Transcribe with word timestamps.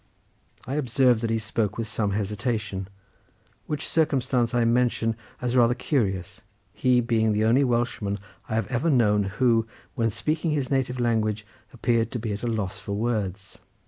I 0.65 0.73
observed 0.77 1.21
that 1.21 1.29
he 1.29 1.37
spoke 1.37 1.77
with 1.77 1.87
some 1.87 2.09
hesitation; 2.09 2.87
which 3.67 3.87
circumstance 3.87 4.51
I 4.51 4.65
mention 4.65 5.15
as 5.39 5.55
rather 5.55 5.75
curious, 5.75 6.41
he 6.73 7.01
being 7.01 7.33
the 7.33 7.45
only 7.45 7.63
Welshman 7.63 8.17
I 8.49 8.55
have 8.55 8.65
ever 8.71 8.89
known 8.89 9.25
who, 9.25 9.67
when 9.93 10.09
speaking 10.09 10.49
his 10.49 10.71
native 10.71 10.99
language, 10.99 11.45
appeared 11.71 12.09
to 12.13 12.17
be 12.19 12.33
at 12.33 12.41
a 12.41 12.47
loss 12.47 12.79
for 12.79 12.93
words. 12.93 13.59